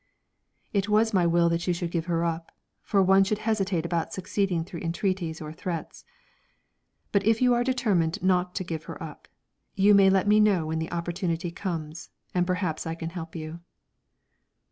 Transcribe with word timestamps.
"It 0.73 0.89
was 0.89 1.13
my 1.13 1.27
will 1.27 1.47
that 1.49 1.67
you 1.67 1.75
should 1.75 1.91
give 1.91 2.07
her 2.07 2.25
up, 2.25 2.51
for 2.81 3.03
one 3.03 3.23
should 3.23 3.37
hesitate 3.37 3.85
about 3.85 4.13
succeeding 4.13 4.63
through 4.63 4.79
entreaties 4.79 5.39
or 5.39 5.53
threats. 5.53 6.05
But 7.11 7.23
if 7.23 7.39
you 7.39 7.53
are 7.53 7.63
determined 7.63 8.19
not 8.23 8.55
to 8.55 8.63
give 8.63 8.85
her 8.85 8.97
up, 9.03 9.27
you 9.75 9.93
may 9.93 10.09
let 10.09 10.27
me 10.27 10.39
know 10.39 10.65
when 10.65 10.79
the 10.79 10.91
opportunity 10.91 11.51
comes, 11.51 12.09
and 12.33 12.47
perhaps 12.47 12.87
I 12.87 12.95
can 12.95 13.11
help 13.11 13.35
you." 13.35 13.59